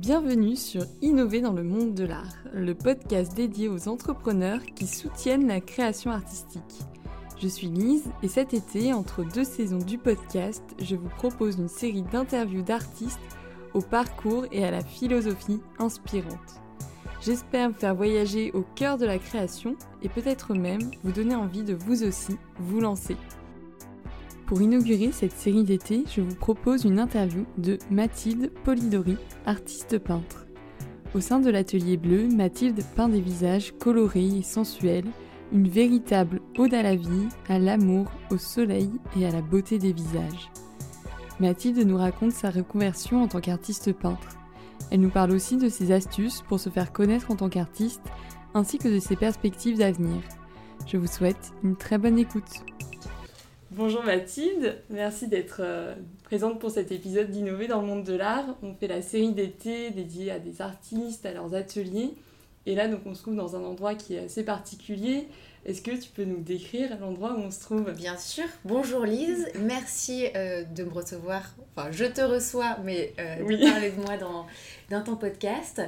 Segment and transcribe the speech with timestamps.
[0.00, 5.46] Bienvenue sur Innover dans le monde de l'art, le podcast dédié aux entrepreneurs qui soutiennent
[5.46, 6.80] la création artistique.
[7.38, 11.68] Je suis Lise et cet été, entre deux saisons du podcast, je vous propose une
[11.68, 13.20] série d'interviews d'artistes
[13.74, 16.62] au parcours et à la philosophie inspirante.
[17.20, 21.62] J'espère vous faire voyager au cœur de la création et peut-être même vous donner envie
[21.62, 23.18] de vous aussi vous lancer.
[24.50, 30.44] Pour inaugurer cette série d'été, je vous propose une interview de Mathilde Polidori, artiste peintre.
[31.14, 35.06] Au sein de l'atelier bleu, Mathilde peint des visages colorés et sensuels,
[35.52, 39.92] une véritable ode à la vie, à l'amour, au soleil et à la beauté des
[39.92, 40.50] visages.
[41.38, 44.36] Mathilde nous raconte sa reconversion en tant qu'artiste peintre.
[44.90, 48.02] Elle nous parle aussi de ses astuces pour se faire connaître en tant qu'artiste,
[48.54, 50.20] ainsi que de ses perspectives d'avenir.
[50.88, 52.64] Je vous souhaite une très bonne écoute.
[53.72, 58.56] Bonjour Mathilde, merci d'être euh, présente pour cet épisode d'Innover dans le monde de l'art.
[58.64, 62.16] On fait la série d'été dédiée à des artistes, à leurs ateliers.
[62.66, 65.28] Et là, donc, on se trouve dans un endroit qui est assez particulier.
[65.64, 67.92] Est-ce que tu peux nous décrire l'endroit où on se trouve?
[67.92, 68.46] Bien sûr.
[68.64, 71.54] Bonjour Lise, merci euh, de me recevoir.
[71.76, 74.46] Enfin, je te reçois, mais euh, de parler de moi dans,
[74.90, 75.80] dans ton podcast.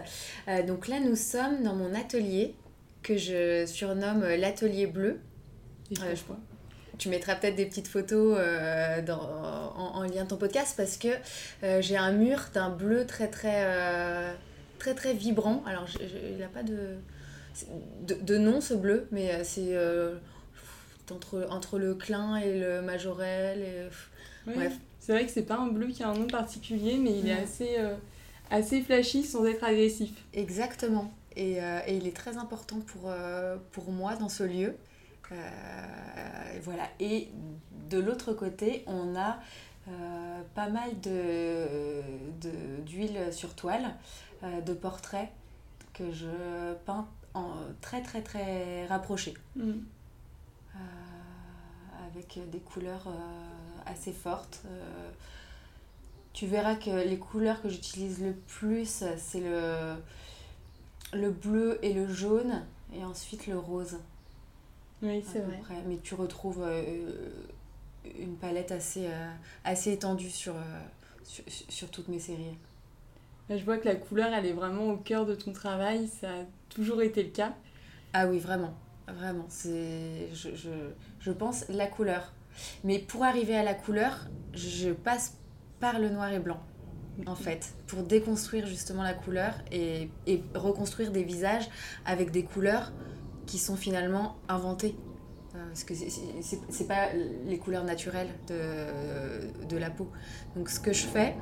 [0.68, 2.54] donc là, nous sommes dans mon atelier
[3.02, 5.18] que je surnomme l'atelier bleu.
[5.90, 6.38] Je vois
[7.02, 9.20] tu mettras peut-être des petites photos euh, dans,
[9.74, 11.08] en, lien de ton podcast parce que
[11.64, 14.32] euh, j'ai un mur d'un bleu très très euh,
[14.78, 15.64] très très vibrant.
[15.66, 16.98] Alors il n'a pas de,
[18.14, 19.76] de, nom ce bleu, mais c'est
[21.10, 23.58] entre, entre le clin et le majorel.
[23.58, 24.74] Et, bref.
[25.00, 27.32] C'est vrai que c'est pas un bleu qui a un nom particulier, mais il est
[27.32, 27.78] assez,
[28.48, 30.10] assez flashy sans être agressif.
[30.34, 31.12] Exactement.
[31.34, 33.12] Et, et il est très important pour,
[33.72, 34.76] pour moi dans ce lieu.
[35.30, 36.88] Euh, voilà.
[37.00, 37.28] Et
[37.90, 39.38] de l'autre côté, on a
[39.88, 40.90] euh, pas mal
[42.86, 43.94] d'huile de, sur toile,
[44.42, 45.30] euh, de portraits
[45.92, 49.34] que je peins en très très très rapprochés.
[49.56, 49.72] Mm.
[52.10, 53.08] avec des couleurs
[53.86, 54.62] assez fortes.
[56.34, 59.94] tu verras que les couleurs que j'utilise le plus, c'est le,
[61.14, 63.98] le bleu et le jaune, et ensuite le rose.
[65.02, 65.58] Oui, c'est vrai.
[65.88, 67.12] Mais tu retrouves euh,
[68.18, 69.32] une palette assez, euh,
[69.64, 70.80] assez étendue sur, euh,
[71.24, 72.56] sur, sur, toutes mes séries.
[73.50, 76.08] Je vois que la couleur, elle est vraiment au cœur de ton travail.
[76.08, 77.54] Ça a toujours été le cas.
[78.12, 78.74] Ah oui, vraiment.
[79.08, 79.46] Vraiment.
[79.48, 80.70] C'est, je, je,
[81.18, 82.32] je pense, la couleur.
[82.84, 85.36] Mais pour arriver à la couleur, je passe
[85.80, 86.60] par le noir et blanc
[87.26, 91.68] en fait, pour déconstruire justement la couleur et, et, reconstruire des visages
[92.04, 92.92] avec des couleurs
[93.52, 94.96] qui sont finalement inventés.
[95.54, 97.12] Euh, parce que c'est pas
[97.44, 100.10] les couleurs naturelles de, de, la peau.
[100.56, 101.36] Donc ce que je fais,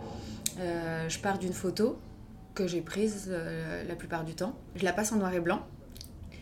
[0.59, 2.00] euh, je pars d'une photo
[2.56, 4.59] que j'ai prise euh, la plupart du temps.
[4.75, 5.65] Je la passe en noir et blanc.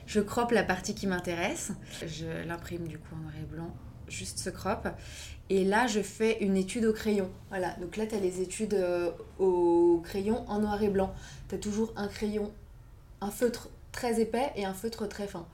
[0.06, 1.72] Je croppe la partie qui m'intéresse.
[2.00, 3.76] Je l'imprime du coup en noir et blanc,
[4.08, 4.88] juste ce crop.
[5.50, 7.30] Et là, je fais une étude au crayon.
[7.50, 8.82] Voilà, donc là, tu as les études
[9.38, 11.12] au crayon en noir et blanc.
[11.50, 12.54] Tu as toujours un crayon,
[13.20, 15.46] un feutre très épais et un feutre très fin.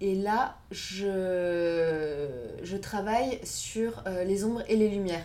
[0.00, 2.28] Et là, je,
[2.62, 5.24] je travaille sur euh, les ombres et les lumières.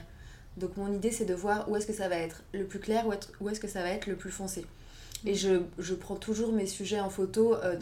[0.58, 3.06] Donc mon idée, c'est de voir où est-ce que ça va être le plus clair,
[3.40, 4.66] où est-ce que ça va être le plus foncé.
[5.26, 7.76] Et je, je prends toujours mes sujets en photo euh,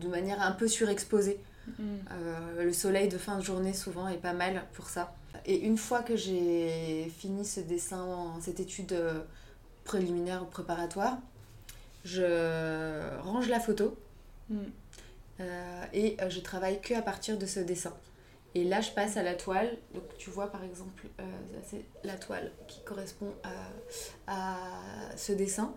[0.00, 1.40] de manière un peu surexposée.
[1.78, 1.82] Mm.
[1.82, 5.14] Euh, le soleil de fin de journée, souvent, est pas mal pour ça.
[5.46, 8.94] Et une fois que j'ai fini ce dessin, cette étude
[9.84, 11.18] préliminaire ou préparatoire,
[12.04, 13.96] je range la photo
[14.50, 14.58] mm.
[15.40, 17.94] euh, et euh, je travaille que à partir de ce dessin.
[18.54, 19.76] Et là, je passe à la toile.
[19.94, 21.24] Donc, tu vois, par exemple, euh,
[21.68, 23.34] c'est la toile qui correspond
[24.28, 24.56] à,
[25.16, 25.74] ce dessin.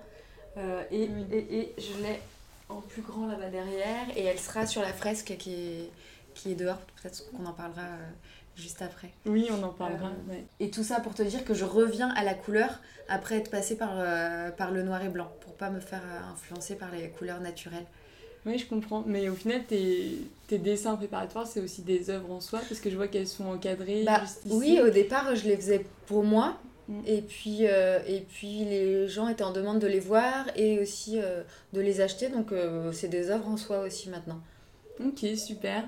[0.91, 2.19] et, et, je l'ai
[2.69, 4.15] en plus grand là-bas derrière.
[4.15, 5.91] Et elle sera sur la fresque qui est,
[6.35, 6.77] qui est dehors.
[7.01, 7.87] Peut-être qu'on en parlera
[8.57, 9.11] juste après.
[9.25, 10.11] Oui, on en parlera.
[10.59, 13.77] Et tout ça pour te dire que je reviens à la couleur après être passée
[13.77, 13.95] par,
[14.57, 16.03] par le noir et blanc, pour pas me faire
[16.33, 17.85] influencer par les couleurs naturelles.
[18.47, 19.03] Oui, je comprends.
[19.05, 22.89] Mais au final, tes, tes dessins préparatoires, c'est aussi des œuvres en soi, parce que
[22.89, 24.03] je vois qu'elles sont encadrées.
[24.05, 26.57] Bah, oui, au départ, je les faisais pour moi.
[26.87, 27.01] Mm.
[27.05, 31.19] Et, puis, euh, et puis, les gens étaient en demande de les voir et aussi
[31.19, 31.43] euh,
[31.73, 32.29] de les acheter.
[32.29, 34.39] Donc, euh, c'est des œuvres en soi aussi maintenant.
[34.99, 35.83] Ok, super.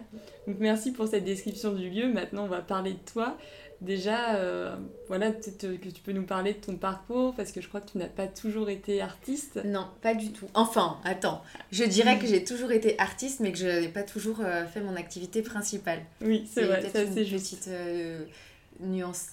[0.48, 2.12] Donc, merci pour cette description du lieu.
[2.12, 3.38] Maintenant, on va parler de toi.
[3.82, 4.76] Déjà, euh,
[5.08, 7.80] voilà, peut-être euh, que tu peux nous parler de ton parcours, parce que je crois
[7.80, 9.62] que tu n'as pas toujours été artiste.
[9.64, 10.48] Non, pas du tout.
[10.54, 11.42] Enfin, attends,
[11.72, 14.82] je dirais que j'ai toujours été artiste, mais que je n'ai pas toujours euh, fait
[14.82, 16.00] mon activité principale.
[16.22, 17.70] Oui, c'est vrai, c'est une petite
[18.82, 19.28] nuance.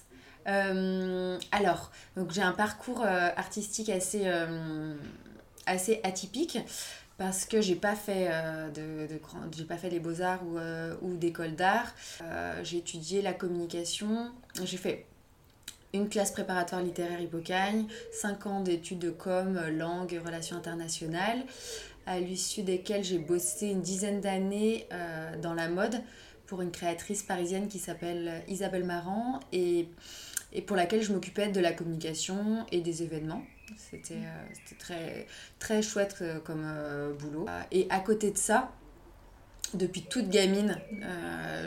[0.45, 4.27] alors, donc j'ai un parcours artistique assez,
[5.67, 6.59] assez atypique
[7.19, 8.29] parce que j'ai pas fait
[8.75, 9.09] de,
[9.57, 10.59] j'ai pas fait les beaux arts ou,
[11.03, 11.95] ou d'école d'art.
[12.63, 14.31] j'ai étudié la communication.
[14.65, 15.07] J'ai fait
[15.97, 21.45] une classe préparatoire littéraire Hippocagne, 5 ans d'études de com, langue, relations internationales,
[22.07, 26.01] à l'issue desquelles j'ai bossé une dizaine d'années euh, dans la mode
[26.47, 29.89] pour une créatrice parisienne qui s'appelle Isabelle Marant et,
[30.53, 33.43] et pour laquelle je m'occupais de la communication et des événements.
[33.77, 35.27] C'était euh, très,
[35.59, 36.65] très chouette euh, comme
[37.19, 37.47] boulot.
[37.73, 38.73] Et à côté de ça,
[39.75, 40.81] depuis toute gamine,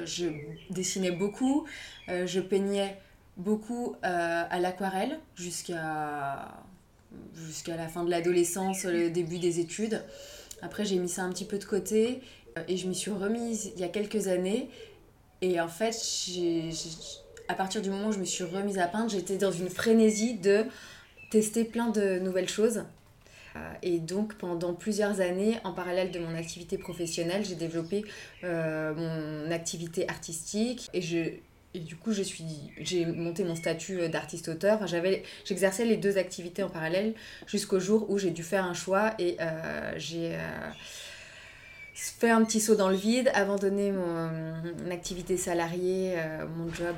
[0.06, 0.28] je
[0.70, 1.68] dessinais beaucoup,
[2.08, 2.98] je peignais
[3.40, 6.46] beaucoup euh, à l'aquarelle jusqu'à
[7.68, 10.04] la fin de l'adolescence, le début des études.
[10.62, 12.22] Après, j'ai mis ça un petit peu de côté
[12.58, 14.70] euh, et je m'y suis remise il y a quelques années.
[15.42, 15.96] Et en fait,
[17.48, 20.36] à partir du moment où je me suis remise à peindre, j'étais dans une frénésie
[20.36, 20.66] de
[21.30, 22.84] tester plein de nouvelles choses.
[23.56, 28.06] Euh, et donc pendant plusieurs années, en parallèle de mon activité professionnelle, j'ai développé
[28.44, 31.32] mon activité artistique et je,
[31.76, 34.88] du coup, j'ai monté mon statut euh, d'artiste-auteur.
[34.88, 37.14] J'avais, j'exerçais les deux activités en parallèle
[37.46, 40.70] jusqu'au jour où j'ai dû faire un choix et euh, j'ai euh,
[42.02, 46.16] fait un petit saut dans le vide, abandonné mon, activité salariée,
[46.58, 46.96] mon job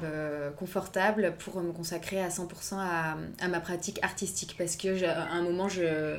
[0.58, 4.56] confortable pour me consacrer à 100% à, ma pratique artistique.
[4.58, 6.18] Parce que à un moment, je,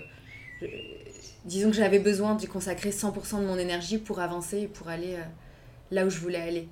[1.45, 5.17] disons que j'avais besoin de consacrer 100% de mon énergie pour avancer et pour aller
[5.91, 6.69] là où je voulais aller.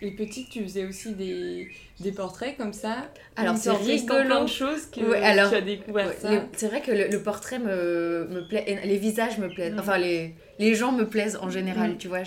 [0.00, 1.68] Et petite, tu faisais aussi des,
[1.98, 4.24] des portraits comme ça Alors, c'est rigolo.
[4.24, 6.12] plein de choses que alors, tu as découvert
[6.52, 9.80] C'est vrai que le, portrait me, me plaît, les visages me plaisent, mm.
[9.80, 11.98] enfin, les, les gens me plaisent en général, mm.
[11.98, 12.22] tu vois.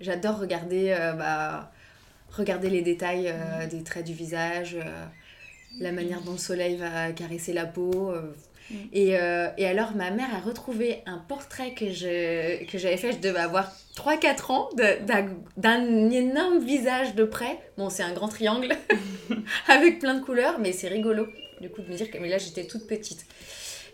[0.00, 1.72] J'adore regarder, euh, bah,
[2.30, 3.68] regarder les détails euh, mm.
[3.68, 5.04] des traits du visage, euh,
[5.78, 8.14] la manière dont le soleil va caresser la peau.
[8.70, 8.74] Mm.
[8.92, 13.12] Et, euh, et, alors, ma mère a retrouvé un portrait que, je, que j'avais fait,
[13.12, 14.68] je devais avoir 3-4 ans,
[15.56, 17.58] d'un énorme visage de près.
[17.76, 18.68] Bon, c'est un grand triangle
[19.68, 21.26] avec plein de couleurs, mais c'est rigolo,
[21.60, 23.26] du coup, de me dire que mais là, j'étais toute petite.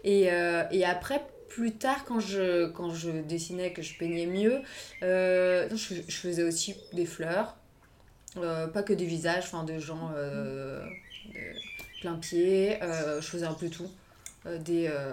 [0.05, 4.61] Et, euh, et, après, plus tard, quand je, quand je dessinais, que je peignais mieux,
[5.03, 7.57] euh, je, je, faisais aussi des fleurs,
[8.35, 10.11] pas que des visages, enfin, de gens
[12.01, 13.89] plein pied, je faisais un peu tout.
[14.47, 15.13] Euh, des, euh,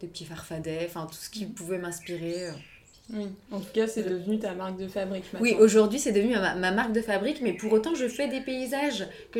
[0.00, 2.48] des petits farfadets, enfin tout ce qui pouvait m'inspirer.
[2.48, 2.52] Euh.
[3.14, 5.24] Oui, en tout cas, c'est devenu ta marque de fabrique.
[5.40, 9.06] Oui, aujourd'hui, c'est devenu ma, marque de fabrique, mais pour autant, je fais des paysages.
[9.30, 9.38] Que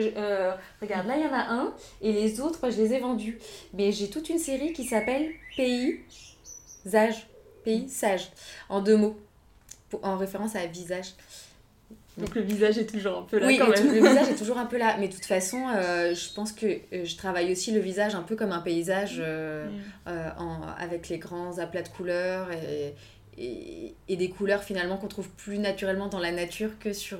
[0.80, 3.38] regarde, là, il y en a un, et les autres, je les ai vendus.
[3.74, 7.26] Mais j'ai toute une série qui s'appelle Paysage.
[7.64, 8.30] Paysage,
[8.68, 9.18] en deux mots,
[10.00, 11.14] en référence à visage.
[12.18, 13.86] Donc le visage est toujours un peu là oui, quand même.
[13.92, 14.96] le visage est toujours un peu là.
[14.98, 18.22] Mais de toute façon, euh, je pense que euh, je travaille aussi le visage un
[18.22, 19.68] peu comme un paysage euh,
[20.06, 20.10] mm.
[20.38, 22.94] en, avec les grands aplats de couleurs et,
[23.36, 27.18] et, et des couleurs finalement qu'on trouve plus naturellement dans la nature que sur,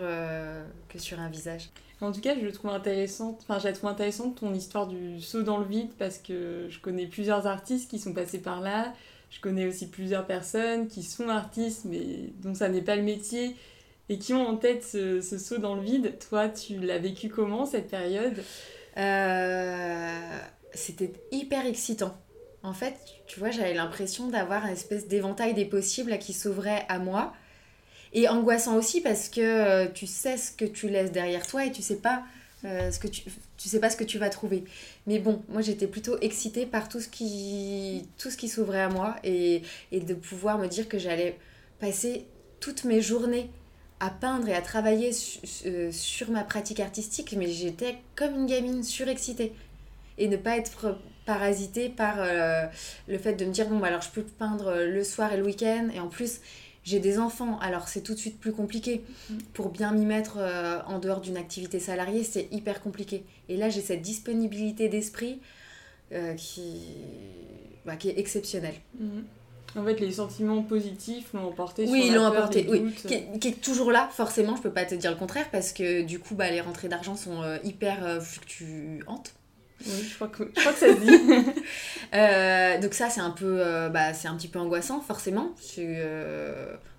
[0.88, 1.68] que sur un visage.
[2.00, 5.58] En tout cas, je trouve intéressante, enfin, je trouve intéressante ton histoire du saut dans
[5.58, 8.92] le vide parce que je connais plusieurs artistes qui sont passés par là.
[9.30, 13.56] Je connais aussi plusieurs personnes qui sont artistes mais dont ça n'est pas le métier
[14.08, 16.14] et qui ont en tête ce, saut dans le vide.
[16.28, 18.42] Toi, tu l'as vécu comment cette période?
[18.96, 20.38] Euh,
[20.72, 22.16] C'était hyper excitant.
[22.62, 26.98] En fait, tu vois, j'avais l'impression d'avoir une espèce d'éventail des possibles qui s'ouvrait à
[26.98, 27.32] moi.
[28.12, 31.72] Et angoissant aussi parce que euh, tu sais ce que tu laisses derrière toi et
[31.72, 32.24] tu sais pas
[32.64, 33.22] euh, ce que tu,
[33.58, 34.64] tu sais pas ce que tu vas trouver.
[35.06, 38.88] Mais bon, moi j'étais plutôt excitée par tout ce qui, tout ce qui s'ouvrait à
[38.88, 41.38] moi et, et de pouvoir me dire que j'allais
[41.78, 42.26] passer
[42.60, 43.50] toutes mes journées
[44.00, 45.10] à peindre et à travailler
[45.66, 49.52] euh, sur ma pratique artistique, mais j'étais comme une gamine surexcitée.
[50.18, 52.64] Et ne pas être parasitée par euh,
[53.08, 55.44] le fait de me dire, bon, bah, alors je peux peindre le soir et le
[55.44, 56.40] week-end, et en plus,
[56.84, 59.02] j'ai des enfants, alors c'est tout de suite plus compliqué.
[59.28, 59.38] Mm.
[59.54, 63.24] Pour bien m'y mettre euh, en dehors d'une activité salariée, c'est hyper compliqué.
[63.48, 65.40] Et là, j'ai cette disponibilité d'esprit
[66.36, 66.94] qui,
[67.84, 68.76] bah, qui est exceptionnelle.
[69.00, 69.22] Mm.
[69.76, 72.92] En fait, les sentiments positifs l'ont emporté oui, sur ils l'ont emporté, oui.
[72.94, 76.18] Qui, est toujours là, forcément, je peux pas te dire le contraire, parce que du
[76.18, 79.34] coup, bah, les rentrées d'argent sont euh, hyper euh, fluctuantes.
[79.84, 81.50] Oui, je crois que, je crois que ça se dit.
[82.14, 85.54] euh, donc ça, c'est un, peu, euh, bah, c'est un petit peu angoissant, forcément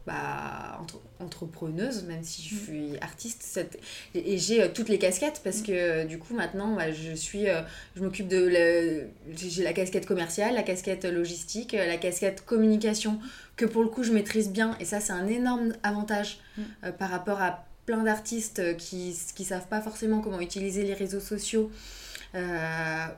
[0.08, 2.60] bah, entre, entrepreneuse, même si je mm.
[2.60, 3.44] suis artiste.
[3.44, 3.78] Cette...
[4.16, 5.64] Et, j'ai euh, toutes les casquettes parce mm.
[5.64, 7.50] que euh, du coup, maintenant, bah, je suis.
[7.50, 7.62] Euh,
[7.96, 9.08] je m'occupe de.
[9.36, 13.20] J'ai la casquette commerciale, la casquette logistique, la casquette communication,
[13.58, 14.78] que pour le coup, je maîtrise bien.
[14.80, 16.92] Et ça, c'est un énorme avantage mm.
[16.98, 21.70] par rapport à plein d'artistes qui ne savent pas forcément comment utiliser les réseaux sociaux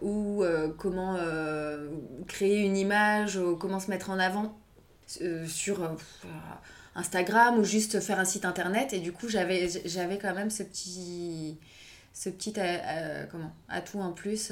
[0.02, 0.44] ou
[0.78, 1.18] comment
[2.28, 4.58] créer une image, comment se mettre en avant
[5.48, 5.98] sur
[6.96, 8.94] Instagram ou juste faire un site internet.
[8.94, 9.68] Et du coup, j'avais,
[10.22, 11.58] quand même ce petit,
[12.14, 12.54] ce petit
[13.32, 14.52] comment, atout en plus.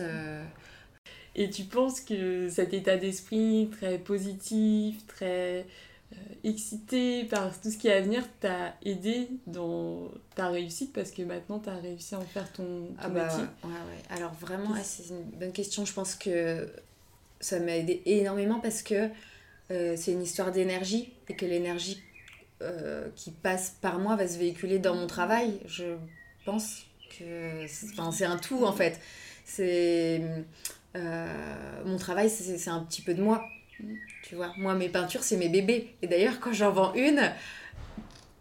[1.37, 5.63] Et tu penses que cet état d'esprit très positif, très euh,
[6.43, 11.21] excité par tout ce qui est à venir t'a aidé dans ta réussite parce que
[11.21, 14.75] maintenant tu as réussi à en faire ton, ah bah métier ouais, ouais, Alors vraiment,
[14.83, 15.85] c'est une bonne question.
[15.85, 16.69] Je pense que
[17.39, 19.09] ça m'a aidé énormément parce que
[19.71, 22.01] euh, c'est une histoire d'énergie et que l'énergie
[22.61, 25.59] euh, qui passe par moi va se véhiculer dans mon travail.
[25.65, 25.97] Je
[26.45, 26.83] pense
[27.19, 28.99] que c'est un tout en fait.
[29.45, 30.21] C'est
[30.95, 33.43] euh, mon travail, c'est un petit peu de moi.
[34.23, 35.87] Tu vois, moi, mes peintures, c'est mes bébés.
[36.01, 37.31] Et d'ailleurs, quand j'en vends une,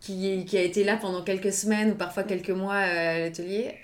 [0.01, 3.75] qui, qui, a été là pendant quelques semaines ou parfois quelques mois à l'atelier,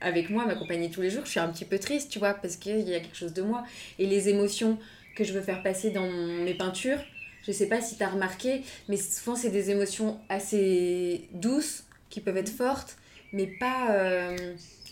[0.00, 2.56] avec, moi, m'accompagner tous les jours, je suis un petit peu triste, tu vois, parce
[2.56, 3.64] qu'il y a quelque chose de moi.
[3.98, 4.78] Et les émotions
[5.16, 7.00] que je veux faire passer dans mes peintures,
[7.46, 12.20] je sais pas si tu as remarqué, mais souvent, c'est des émotions assez douces, qui
[12.20, 12.96] peuvent être fortes,
[13.32, 13.92] mais pas.
[13.92, 14.36] Euh,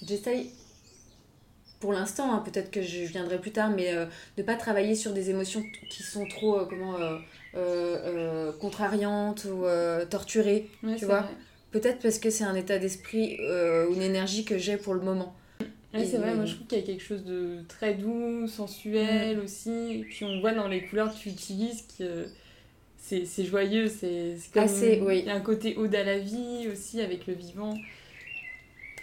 [0.07, 0.53] j'essaye
[1.81, 4.07] pour l'instant, hein, peut-être que je viendrai plus tard, mais euh,
[4.37, 6.97] ne pas travailler sur des émotions qui sont trop euh, comment,
[7.55, 9.65] euh, contrariantes ou
[10.11, 10.69] torturées,
[10.99, 11.29] tu vois.
[11.71, 15.35] Peut-être parce que c'est un état d'esprit ou une énergie que j'ai pour le moment.
[15.95, 19.39] Oui, c'est vrai, moi je trouve qu'il y a quelque chose de très doux, sensuel
[19.41, 19.71] aussi.
[19.71, 22.27] Et puis on voit dans les couleurs que tu utilises que
[22.99, 24.65] c'est joyeux, c'est comme.
[24.65, 25.25] Assez, oui.
[25.29, 27.75] Un côté ode à la vie aussi avec le vivant.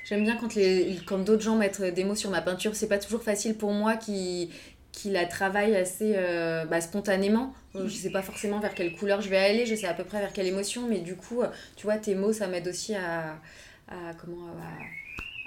[0.05, 2.75] J'aime bien quand, les, quand d'autres gens mettent des mots sur ma peinture.
[2.75, 4.51] C'est pas toujours facile pour moi qui,
[4.91, 7.53] qui la travaille assez euh, bah, spontanément.
[7.74, 10.19] Je sais pas forcément vers quelle couleur je vais aller, je sais à peu près
[10.19, 11.41] vers quelle émotion, mais du coup,
[11.75, 13.41] tu vois, tes mots, ça m'aide aussi à,
[13.88, 14.47] à comment,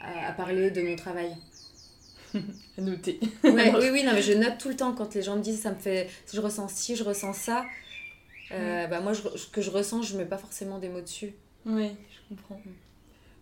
[0.02, 1.34] à, à, parler de mon travail.
[2.34, 3.18] à noter.
[3.44, 5.70] oui, oui, non, mais je note tout le temps quand les gens me disent ça
[5.70, 6.08] me fait.
[6.32, 7.64] Je ressens ci, je ressens ça.
[8.52, 11.32] Euh, bah, moi, je, ce que je ressens, je mets pas forcément des mots dessus.
[11.64, 12.60] Oui, je comprends.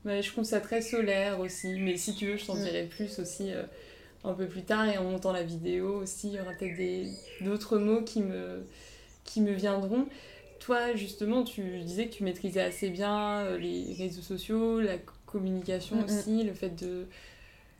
[0.07, 1.79] Mm je trouve ça très solaire aussi.
[1.81, 3.65] Mais si tu veux, je t'en dirai plus aussi euh,
[4.25, 4.89] un peu plus tard.
[4.89, 7.11] Et en montant la vidéo aussi, il y aura peut-être
[7.41, 8.65] d'autres mots qui me,
[9.25, 10.07] qui me viendront.
[10.61, 14.97] Toi, justement, tu disais que tu maîtrisais assez bien euh, les réseaux sociaux, la
[15.27, 17.07] communication aussi, le fait de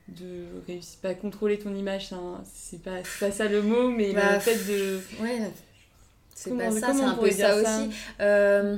[0.09, 2.11] de réussir pas à contrôler ton image
[2.45, 5.51] c'est pas, pas ça le mot mais le bah, fait de ouais
[6.33, 7.91] c'est pas ça c'est un peu ça, aussi
[8.21, 8.77] euh,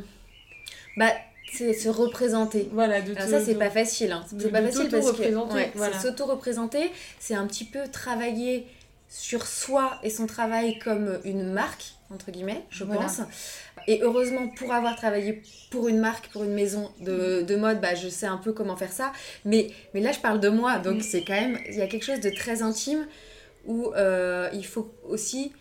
[0.97, 1.13] bah
[1.53, 2.69] c'est se représenter.
[2.73, 4.13] Voilà, de Alors ça, c'est pas facile.
[4.13, 4.25] Hein.
[4.27, 5.99] C'est pas facile parce que ouais, voilà.
[5.99, 8.67] s'auto-représenter, c'est un petit peu travailler
[9.09, 13.21] sur soi et son travail comme une marque, entre guillemets, je pense.
[13.87, 17.95] Et heureusement, pour avoir travaillé pour une marque, pour une maison de, de mode, bah,
[17.95, 19.13] je sais un peu comment faire ça.
[19.47, 21.03] Mais, mais là, je parle de moi, donc mm.
[21.03, 23.07] c'est quand même, il y a quelque chose de très intime
[23.67, 25.53] où euh, il faut aussi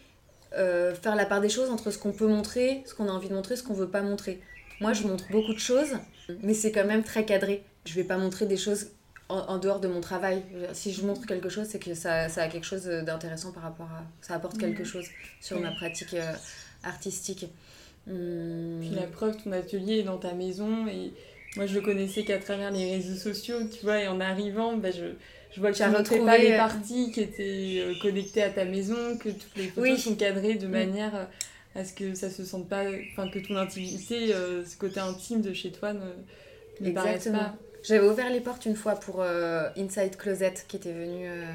[0.53, 3.29] euh, faire la part des choses entre ce qu'on peut montrer, ce qu'on a envie
[3.29, 4.41] de montrer, ce qu'on veut pas montrer.
[4.79, 5.98] Moi, je montre beaucoup de choses,
[6.43, 7.63] mais c'est quand même très cadré.
[7.86, 8.91] Je vais pas montrer des choses
[9.29, 10.43] en, dehors de mon travail.
[10.74, 13.88] Si je montre quelque chose, c'est que ça, ça, a quelque chose d'intéressant par rapport
[13.88, 14.03] à.
[14.22, 14.86] Ça apporte quelque mm.
[14.86, 15.05] chose
[15.41, 16.34] sur ma pratique euh,
[16.84, 17.48] artistique.
[18.07, 18.79] Hmm.
[18.79, 21.12] Puis la preuve, ton atelier est dans ta maison et
[21.57, 24.91] moi je le connaissais qu'à travers les réseaux sociaux, tu vois, et en arrivant, bah,
[24.91, 25.05] je,
[25.53, 28.63] je vois que tu as pas les euh, parties qui étaient euh, connectées à ta
[28.63, 30.72] maison, que toutes les photos sont cadrées de mm.
[30.72, 31.27] manière
[31.77, 35.41] à ce que ça se sente pas, enfin que ton intimité, euh, ce côté intime
[35.41, 36.10] de chez toi ne,
[36.81, 37.55] ne paraisse pas.
[37.84, 41.46] J'avais ouvert les portes une fois pour euh, Inside Closet qui était venu, euh,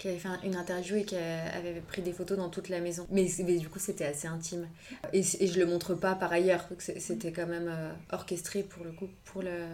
[0.00, 3.06] qui avait fait une interview et qui avait pris des photos dans toute la maison.
[3.10, 4.66] Mais, du coup c'était assez intime.
[5.12, 7.70] Et, et je le montre pas par ailleurs, c'était quand même
[8.10, 9.66] orchestré pour le coup, pour, le,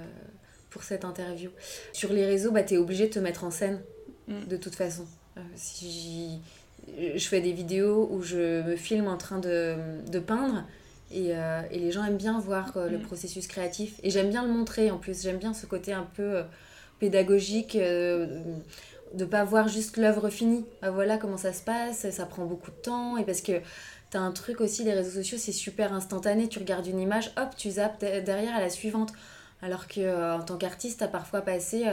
[0.69, 1.51] pour cette interview.
[1.93, 3.81] Sur les réseaux, bah, tu es obligé de te mettre en scène
[4.27, 4.47] mm.
[4.49, 5.07] de toute façon.
[5.55, 6.41] si
[7.17, 9.77] je fais des vidéos où je me filme en train de,
[10.11, 10.65] de peindre
[11.13, 13.03] et, euh, et, les gens aiment bien voir euh, le mm.
[13.03, 14.91] processus créatif et j'aime bien le montrer.
[14.91, 16.43] En plus j'aime bien ce côté un peu euh,
[16.99, 20.65] pédagogique de pas voir juste l'œuvre finie.
[20.81, 23.61] Bah, voilà comment ça se passe ça prend beaucoup de temps et parce que
[24.11, 26.49] tu as un truc aussi les réseaux sociaux c'est super instantané.
[26.49, 29.13] Tu regardes une image hop tu zappes derrière à la suivante.
[29.61, 31.85] Alors que en tant qu'artiste tu as parfois passé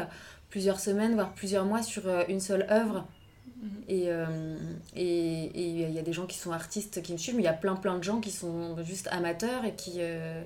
[0.49, 3.05] plusieurs semaines voire plusieurs mois sur une seule œuvre
[3.87, 4.09] et
[4.95, 5.01] il
[5.55, 7.53] et, y a des gens qui sont artistes qui me suivent, mais il y a
[7.53, 10.43] plein plein de gens qui sont juste amateurs et qui, euh,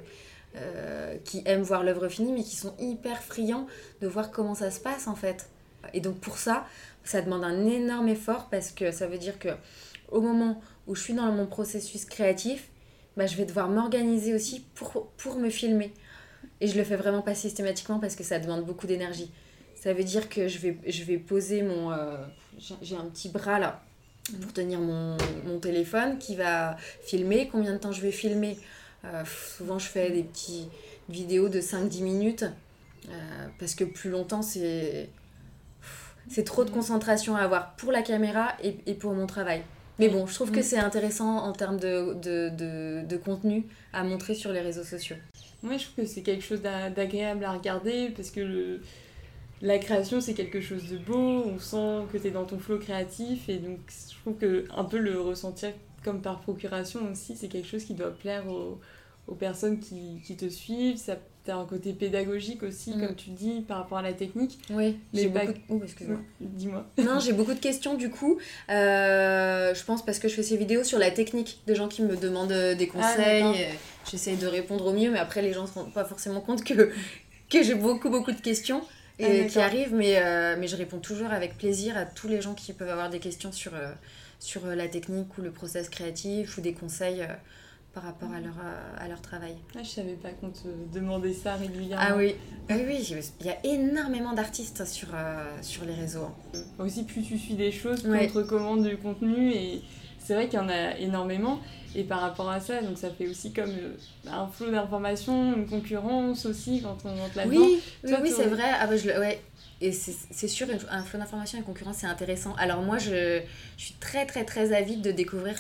[0.55, 3.67] euh, qui aiment voir l'œuvre finie, mais qui sont hyper friands
[4.01, 5.50] de voir comment ça se passe en fait.
[5.93, 6.65] Et donc pour ça,
[7.03, 9.50] ça demande un énorme effort parce que ça veut dire que
[10.10, 12.69] au moment où je suis dans mon processus créatif,
[13.17, 15.93] bah, je vais devoir m'organiser aussi pour, pour me filmer.
[16.62, 19.31] Et je le fais vraiment pas systématiquement parce que ça demande beaucoup d'énergie.
[19.83, 21.91] Ça veut dire que je vais, je vais poser mon
[22.81, 23.83] j'ai un petit bras là
[24.41, 27.49] pour tenir mon, mon, téléphone qui va filmer.
[27.51, 28.57] Combien de temps je vais filmer?
[29.03, 29.23] Euh,
[29.57, 30.69] Souvent, je fais des petites
[31.09, 32.45] vidéos de 5-10 minutes
[33.09, 33.11] euh,
[33.59, 35.09] parce que plus longtemps, c'est.
[36.29, 39.63] C'est trop de concentration à avoir pour la caméra et, et pour mon travail.
[39.99, 44.05] Mais bon, je trouve que c'est intéressant en termes de, de, de, de, contenu à
[44.05, 45.17] montrer sur les réseaux sociaux.
[45.61, 48.79] Moi, je trouve que c'est quelque chose d'agréable à regarder parce que le,
[49.63, 51.15] la création, c'est quelque chose de beau,
[51.46, 54.84] on sent que tu es dans ton flow créatif, et donc je trouve que un
[54.84, 55.72] peu le ressentir
[56.03, 58.82] comme par procuration aussi, c'est quelque chose qui doit plaire aux,
[59.27, 60.98] aux personnes qui, qui, te suivent.
[60.98, 61.15] Ça
[61.48, 63.00] a un côté pédagogique aussi, mm.
[63.00, 64.60] comme tu dis, par rapport à la technique.
[64.70, 65.79] Oui, j'ai beaucoup...
[65.79, 65.84] De...
[65.86, 66.20] excuse-moi.
[66.41, 66.86] Dis-moi.
[66.98, 68.38] Non, j'ai beaucoup de questions du coup.
[68.70, 72.01] Euh, je pense parce que je fais ces vidéos sur la technique, de gens qui
[72.01, 73.43] me demandent euh, des ah, conseils.
[73.43, 73.75] Ah,
[74.12, 76.65] J'essaye de répondre au mieux, mais après les gens ne se rendent pas forcément compte
[76.65, 76.91] que,
[77.50, 78.82] que j'ai beaucoup, beaucoup de questions.
[79.20, 82.41] Ah, et qui arrivent, mais, euh, mais je réponds toujours avec plaisir à tous les
[82.41, 83.91] gens qui peuvent avoir des questions sur, euh,
[84.39, 87.24] sur euh, la technique ou le process créatif ou des conseils
[87.93, 88.55] par rapport à leur,
[88.98, 89.55] à leur travail.
[89.75, 92.03] Ah, je savais pas qu'on te demandait ça régulièrement.
[92.03, 92.36] Ah oui,
[92.70, 95.10] ah oui, il y a énormément d'artistes sur,
[95.62, 96.32] sur les réseaux.
[96.79, 99.84] Aussi, plus tu suis des choses, plus on te recommande du contenu et
[100.24, 101.60] c'est vrai qu'il y en a énormément.
[101.96, 103.96] Et par rapport à ça, donc ça fait aussi comme euh,
[104.27, 107.60] un flot d'informations, une concurrence aussi quand on rentre là-dedans.
[107.60, 108.63] Oui, oui, oui c'est vrai.
[108.80, 109.42] Ah bah, je, ouais.
[109.80, 112.56] Et c'est sûr, un flot d'informations et une concurrence, c'est intéressant.
[112.56, 113.42] Alors moi, je,
[113.77, 115.56] je, suis très, très, très avide de découvrir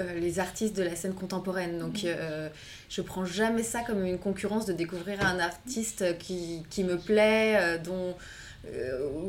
[0.00, 1.78] euh, les artistes de la scène contemporaine.
[1.78, 2.06] Donc, mmh.
[2.06, 2.48] euh,
[2.88, 7.80] je prends jamais ça comme une concurrence de découvrir un artiste qui, qui me plaît,
[7.84, 8.12] dont euh,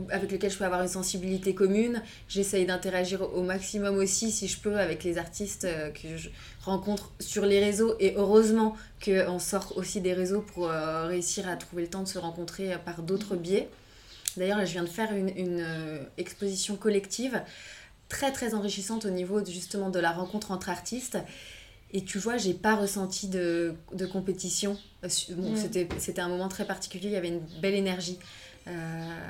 [0.09, 2.01] avec lequel je peux avoir une sensibilité commune.
[2.27, 6.29] J'essaye d'interagir au maximum aussi, si je peux, avec les artistes euh, que je
[6.61, 7.95] rencontre sur les réseaux.
[7.99, 12.07] Et heureusement qu'on sort aussi des réseaux pour euh, réussir à trouver le temps de
[12.07, 13.69] se rencontrer par d'autres biais.
[14.37, 15.65] D'ailleurs, je viens de faire une, une
[16.17, 17.41] exposition collective
[18.09, 21.17] très très enrichissante au niveau justement de la rencontre entre artistes.
[21.91, 24.77] Et tu vois, j'ai pas ressenti de, de compétition.
[25.31, 25.87] Bon, mm.
[25.97, 28.19] C'était un moment très particulier, il y avait une belle énergie.
[28.67, 28.71] Euh,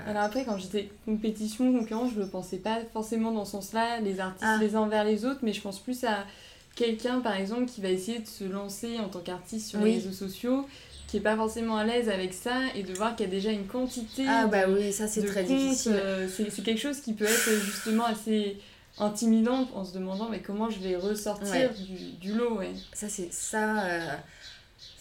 [0.08, 4.20] Alors après, quand j'étais compétition, concurrence, je ne pensais pas forcément dans ce sens-là, les
[4.20, 4.58] artistes ah.
[4.60, 6.26] les uns vers les autres, mais je pense plus à
[6.76, 10.12] quelqu'un, par exemple, qui va essayer de se lancer en tant qu'artiste sur les réseaux
[10.12, 10.66] sociaux,
[11.08, 13.52] qui est pas forcément à l'aise avec ça, et de voir qu'il y a déjà
[13.52, 15.94] une quantité ah, bah oui, ça c'est très difficile.
[15.96, 18.58] Euh, c'est quelque chose qui peut être justement assez
[18.98, 22.58] intimidant en se demandant mais comment je vais ressortir du, du, lot.
[22.58, 22.74] Ouais.
[22.94, 23.86] Ça, c'est ça.
[23.86, 24.16] Euh,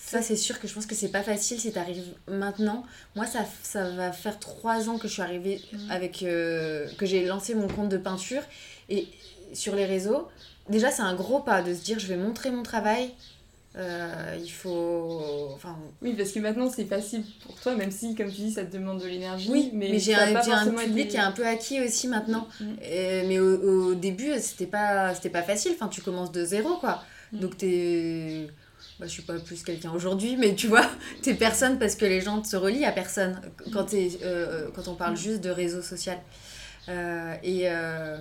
[0.09, 2.85] ça, c'est sûr que je pense que c'est pas facile si t'arrives maintenant.
[3.15, 6.23] Moi, ça, ça va faire trois ans que je suis arrivée avec.
[6.23, 8.41] Euh, que j'ai lancé mon compte de peinture.
[8.89, 9.07] Et
[9.53, 10.27] sur les réseaux,
[10.71, 13.11] déjà, c'est un gros pas de se dire je vais montrer mon travail.
[13.77, 15.51] Euh, il faut.
[15.55, 15.77] Enfin...
[16.01, 18.73] Oui, parce que maintenant c'est facile pour toi, même si, comme tu dis, ça te
[18.73, 19.51] demande de l'énergie.
[19.51, 22.49] Oui, mais, j'ai un, un, public qui est un peu acquis aussi maintenant.
[22.61, 22.65] Mm.
[23.27, 25.73] mais au, au début, c'était pas, pas facile.
[25.75, 27.03] Enfin, tu commences de zéro, quoi.
[27.33, 27.39] Mm.
[27.41, 28.49] Donc, t'es
[28.99, 30.89] bah, je suis pas plus quelqu'un aujourd'hui, mais tu vois,
[31.23, 33.41] t'es personne parce que les gens se relient à personne
[33.73, 35.19] quand, es, euh, quand on parle mm.
[35.19, 36.19] juste de réseau social.
[36.89, 38.17] Euh, et, euh,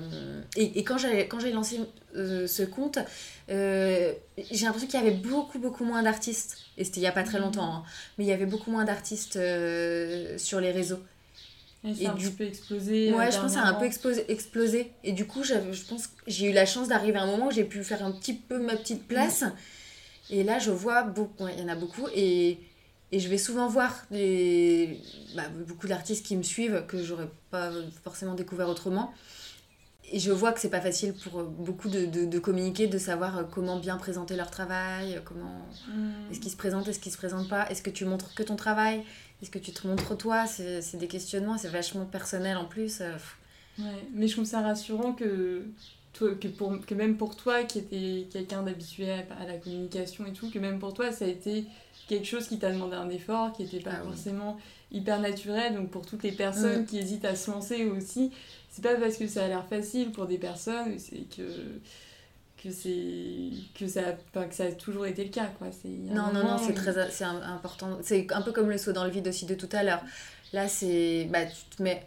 [0.57, 1.79] et, et, quand j'ai lancé
[2.13, 2.99] ce compte,
[3.47, 6.57] j'ai l'impression qu'il y avait beaucoup, beaucoup moins d'artistes.
[6.77, 7.83] Et c'était il n'y a pas très longtemps, hein,
[8.17, 9.39] mais il y avait beaucoup moins d'artistes
[10.37, 10.99] sur les réseaux.
[11.85, 13.13] Et ça a un peu explosé.
[13.13, 14.25] Ouais, je pense que ça a un peu explosé.
[14.29, 14.91] explosé.
[15.05, 15.53] Et du coup, je
[15.87, 18.33] pense j'ai eu la chance d'arriver à un moment où j'ai pu faire un petit
[18.33, 19.45] peu ma petite place.
[20.29, 22.59] Et là, je vois beaucoup, il y en a beaucoup, et,
[23.11, 24.99] et je vais souvent voir des,
[25.35, 27.71] bah, beaucoup d'artistes qui me suivent que j'aurais pas
[28.03, 29.13] forcément découvert autrement.
[30.09, 33.49] Et je vois que c'est pas facile pour beaucoup de, de, de, communiquer, de savoir
[33.49, 36.31] comment bien présenter leur travail, comment hmm.
[36.31, 38.55] est-ce qu'ils se présentent, est-ce qu'ils se présentent pas, est-ce que tu montres que ton
[38.55, 39.03] travail,
[39.41, 43.01] est-ce que tu te montres toi, c'est des questionnements, c'est vachement personnel en plus.
[43.01, 43.11] Euh,
[43.79, 45.65] ouais, mais je trouve ça rassurant que
[46.17, 50.49] que, pour, que même pour toi qui étais quelqu'un d'habitué à, la communication et tout,
[50.49, 51.65] que même pour toi ça a été
[52.07, 54.57] quelque chose qui t'a demandé un effort, qui n'était pas ah forcément
[54.91, 55.75] hyper naturel.
[55.75, 58.31] Donc pour toutes les personnes qui hésitent à se lancer aussi,
[58.69, 61.43] c'est pas parce que ça a l'air facile pour des personnes, c'est que
[62.63, 64.01] que c'est que ça
[64.33, 65.67] que ça a toujours été le cas quoi.
[65.71, 67.99] C'est non non non c'est très c'est important.
[68.01, 70.01] C'est un peu comme le saut dans le vide aussi de tout à l'heure.
[70.53, 72.05] Là c'est bah tu te mets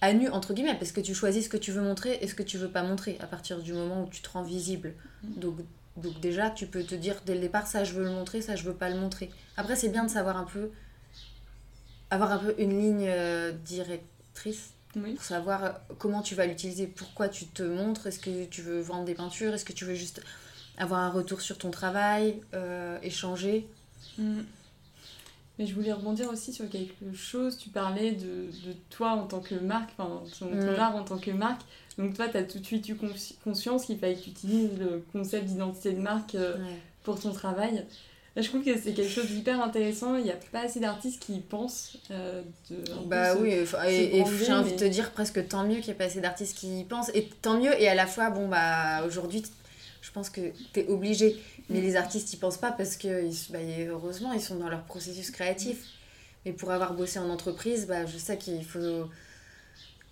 [0.00, 2.34] à nu, entre guillemets, parce que tu choisis ce que tu veux montrer et ce
[2.34, 4.94] que tu veux pas montrer à partir du moment où tu te rends visible.
[5.22, 5.40] Mm.
[5.40, 5.56] Donc,
[5.96, 8.56] donc déjà, tu peux te dire dès le départ, ça je veux le montrer, ça
[8.56, 9.30] je veux pas le montrer.
[9.56, 10.70] Après, c'est bien de savoir un peu,
[12.10, 17.28] avoir un peu une ligne euh, directrice pour savoir euh, comment tu vas l'utiliser, pourquoi
[17.28, 20.22] tu te montres, est-ce que tu veux vendre des peintures, est-ce que tu veux juste
[20.78, 23.68] avoir un retour sur ton travail, euh, échanger.
[24.18, 24.40] Mm.
[25.62, 27.56] Mais je voulais rebondir aussi sur quelque chose.
[27.56, 31.18] Tu parlais de, de toi en tant que marque, enfin, ton, ton art en tant
[31.18, 31.60] que marque.
[31.98, 34.70] Donc, toi, tu as tout de suite eu consci- conscience qu'il fallait que tu utilises
[34.80, 36.64] le concept d'identité de marque euh, Ouais.
[37.04, 37.86] pour ton travail.
[38.34, 40.16] Là, je trouve que c'est quelque chose d'hyper intéressant.
[40.16, 41.96] Il n'y a pas assez d'artistes qui y pensent.
[42.10, 43.64] euh, de, Bah oui, et,
[44.44, 46.58] j'ai envie de mais- te dire presque tant mieux qu'il y ait pas assez d'artistes
[46.58, 47.12] qui y pensent.
[47.14, 49.44] Et tant mieux, et à la fois, bon, bah aujourd'hui,
[50.02, 50.40] je pense que
[50.74, 51.36] t'es obligé.
[51.70, 51.82] Mais Mm.
[51.84, 55.30] les artistes y pensent pas parce que, ils- bah, heureusement, ils sont dans leur processus
[55.30, 55.78] créatif.
[56.44, 59.08] Mais pour avoir bossé en entreprise, bah, je sais qu'il faut.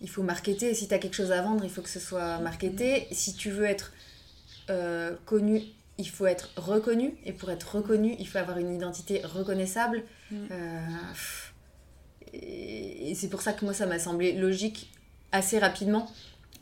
[0.01, 0.73] Il faut marketer.
[0.75, 3.07] Si tu as quelque chose à vendre, il faut que ce soit marketé.
[3.13, 3.93] Si tu veux être
[4.71, 5.61] euh, connu,
[5.99, 7.15] il faut être reconnu.
[7.27, 10.05] Et pour être reconnu, il faut avoir une identité reconnaissable.
[10.31, 10.37] Mm.
[10.53, 10.79] Euh,
[12.33, 14.91] et c'est pour ça que moi, ça m'a semblé logique
[15.33, 16.09] assez rapidement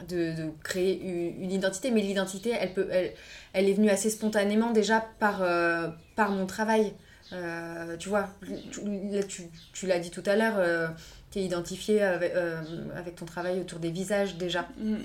[0.07, 1.91] de, de créer une, identité.
[1.91, 3.13] Mais l'identité, elle, peut, elle,
[3.53, 6.93] elle est venue assez spontanément déjà par, euh, par mon travail.
[7.33, 8.81] Euh, tu vois, tu,
[9.29, 10.95] tu, tu l'as dit tout à l'heure,
[11.31, 12.63] tu es identifié avec, euh,
[12.97, 14.69] avec ton travail autour des visages déjà.
[14.79, 14.99] Mm, mm.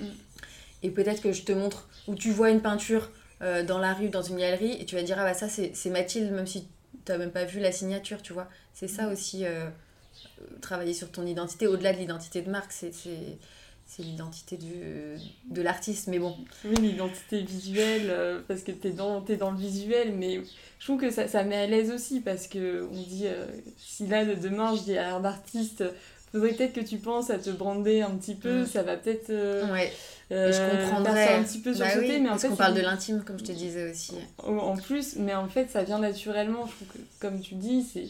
[0.82, 3.10] Et peut-être que je te montre, ou tu vois une peinture
[3.42, 5.90] euh, dans la rue, dans une galerie, et tu vas dire, ah bah ça c'est
[5.90, 6.68] Mathilde, même si
[7.04, 8.48] tu n'as même pas vu la signature, tu vois.
[8.72, 9.66] C'est ça aussi, euh,
[10.40, 12.92] euh, travailler sur ton identité, au-delà de l'identité de marque, c'est
[13.96, 15.16] c'est- l'identité de,
[15.54, 16.08] de l'artiste.
[16.08, 20.40] Mais bon, Oui, l'identité visuelle, euh, parce que t'es dans, t'es dans le visuel, mais
[20.78, 23.46] je trouve que ça, ça met à l'aise aussi, parce que on dit, euh,
[23.78, 25.84] si là, de demain, je dis à un artiste,
[26.32, 28.66] faudrait peut-être que tu penses à te brander un petit peu, Mm.
[28.66, 29.92] ça va peut-être euh, ouais,
[30.30, 31.34] et je comprendrais.
[31.34, 33.38] un petit peu Bah sursauter, oui, mais en parce fait, qu'on parle de l'intime, comme
[33.38, 34.14] je te disais aussi.
[34.38, 36.66] en en plus, mais en fait, ça vient naturellement.
[36.66, 38.06] Je trouve que, comme tu dis, c'est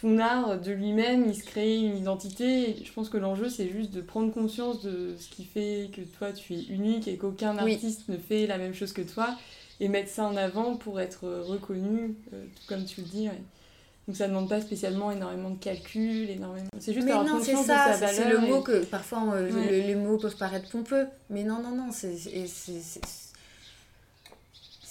[0.00, 2.80] ton art de lui-même, il se crée une identité.
[2.80, 6.00] Et je pense que l'enjeu, c'est juste de prendre conscience de ce qui fait que
[6.02, 7.74] toi, tu es unique et qu'aucun Oui.
[7.74, 9.36] artiste ne fait la même chose que toi,
[9.80, 13.28] et mettre ça en avant pour être reconnu, euh, tout comme tu le dis.
[13.28, 13.42] ouais.
[14.06, 16.68] Donc ça ne demande pas spécialement énormément de calcul, énormément.
[16.78, 19.70] C'est juste Mais avoir non, c'est ça, c'est le et- mot que parfois euh, Ouais.
[19.70, 22.16] le- les mots peuvent paraître pompeux, mais non, non, non, c'est.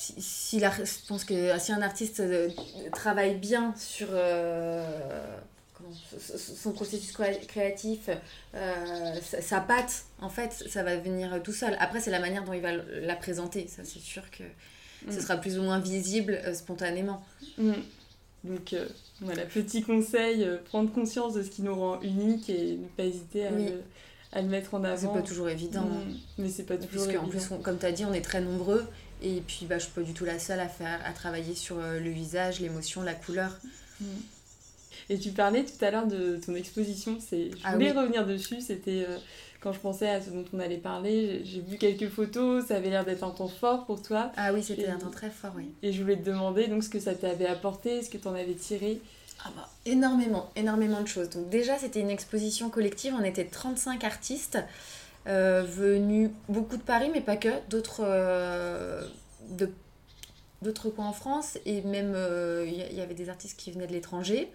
[0.08, 2.50] C'est- c'est- c'est- Si, si la- je pense que si un artiste euh,
[2.94, 4.84] travaille bien sur euh,
[6.60, 8.10] son processus cré- créatif,
[8.56, 11.76] euh, sa, sa patte, en fait, ça va venir tout seul.
[11.80, 14.44] Après, c'est la manière dont il va la présenter, ça c'est sûr que
[15.10, 15.22] ce Mm.
[15.22, 17.24] sera plus ou moins visible euh, spontanément.
[17.58, 17.74] Mm.
[18.44, 18.88] Donc euh,
[19.22, 23.04] voilà, petit conseil, euh, prendre conscience de ce qui nous rend unique et ne pas
[23.04, 23.66] hésiter à, Oui.
[23.66, 23.84] le,
[24.34, 25.14] à le mettre en C'est avant.
[25.14, 25.82] pas toujours évident.
[25.82, 26.04] hein.
[26.38, 26.42] Mm.
[26.44, 27.28] Mais c'est pas toujours Parce qu'en évident.
[27.48, 28.86] plus, on- comme tu as dit, on est très nombreux.
[29.22, 31.80] Et puis, bah, je suis pas du tout la seule à, faire, à travailler sur
[31.80, 33.52] euh, le visage, l'émotion, la couleur.
[34.00, 34.06] Mm.
[35.10, 37.52] Et tu parlais tout à l'heure de ton exposition, c'est...
[37.52, 37.98] je Ah voulais oui.
[37.98, 39.18] revenir dessus, c'était euh,
[39.62, 42.90] quand je pensais à ce dont on allait parler, j'ai vu quelques photos, ça avait
[42.90, 45.54] l'air d'être un temps fort pour toi, Ah oui, c'était Et- un temps très fort,
[45.56, 45.70] oui.
[45.82, 48.36] et je voulais te demander donc ce que ça t'avait apporté, ce que tu en
[48.36, 49.00] avais tiré.
[49.46, 51.30] Ah bah, énormément, énormément de choses.
[51.30, 53.14] Donc déjà, c'était une exposition collective.
[53.18, 54.58] On était 35 artistes
[55.28, 59.06] euh, venus, beaucoup de Paris, mais pas que, d'autres euh,
[60.62, 61.58] d'autres coins en France.
[61.66, 64.52] Et même, euh, il y, y avait des artistes qui venaient de l'étranger.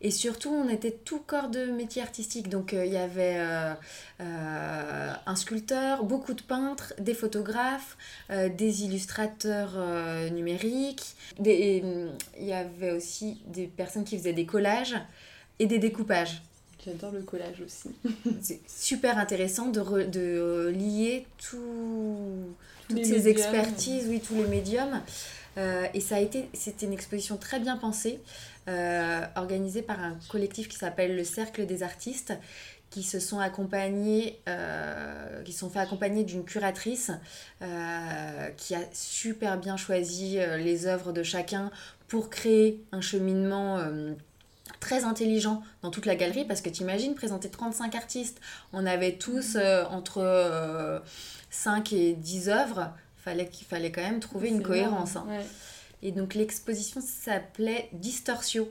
[0.00, 2.50] Et surtout, on était tout corps de métier artistique.
[2.50, 3.72] Donc, euh, il y avait euh,
[4.20, 7.96] euh, un sculpteur, beaucoup de peintres, des photographes,
[8.28, 11.14] euh, des illustrateurs euh, numériques.
[11.42, 14.96] Il y avait aussi des personnes qui faisaient des collages
[15.58, 16.42] et des découpages.
[16.84, 17.90] J'adore le collage aussi.
[18.42, 22.18] C'est super intéressant de, re- de euh, lier tout,
[22.88, 23.32] toutes les ces médiums.
[23.32, 25.00] expertises, oui, tous les médiums.
[25.56, 28.20] Euh, et ça a été, c'était une exposition très bien pensée,
[28.68, 32.34] euh, organisée par un collectif qui s'appelle le Cercle des artistes,
[32.90, 37.10] qui se sont accompagnés, euh, qui sont fait accompagner d'une curatrice
[38.56, 41.70] qui a super bien choisi les œuvres de chacun
[42.08, 43.80] pour créer un cheminement.
[44.80, 48.40] Très intelligent dans toute la galerie parce que t'imagines présenter 35 artistes
[48.72, 50.98] on avait tous euh, entre euh,
[51.50, 55.26] 5 et 10 œuvres fallait qu'il fallait quand même trouver une cohérence hein.
[55.28, 55.44] ouais.
[56.02, 58.70] et donc l'exposition s'appelait Distorsio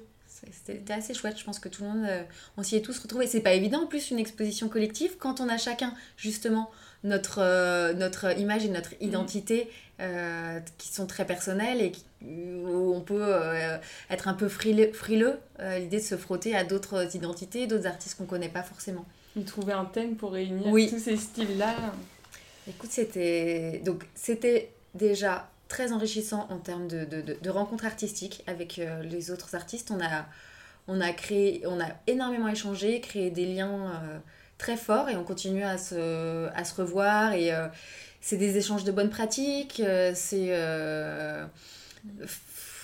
[0.66, 2.24] c'était assez chouette je pense que tout le monde euh,
[2.58, 5.48] on s'y est tous retrouvés c'est pas évident en plus une exposition collective quand on
[5.48, 6.70] a chacun justement
[7.04, 9.08] notre, euh, notre image et notre Mm.
[9.08, 9.70] identité
[10.04, 13.78] euh, qui sont très personnelles et qui- où on peut euh,
[14.10, 18.18] être un peu frileux, frileux euh, l'idée de se frotter à d'autres identités, d'autres artistes
[18.18, 19.06] qu'on connaît pas forcément.
[19.40, 20.90] Et trouver un thème pour réunir Oui.
[20.90, 21.74] tous ces styles-là.
[22.68, 28.44] Écoute, c'était donc c'était déjà très enrichissant en termes de, de, de- de rencontres artistiques
[28.48, 29.90] avec les autres artistes.
[29.92, 30.26] On a,
[30.88, 33.92] on a créé, on a énormément échangé, créé des liens
[34.60, 37.52] très forts et on continue à se, à se revoir et
[38.24, 41.46] c'est des échanges de bonnes pratiques, euh, c'est euh,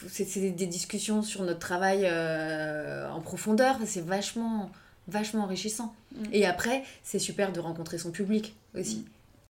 [0.10, 3.78] c'est des discussions sur notre travail euh, en profondeur.
[3.86, 4.70] C'est vachement,
[5.08, 5.96] vachement enrichissant.
[6.14, 6.24] Mm.
[6.34, 9.06] Et après, c'est super de rencontrer son public aussi.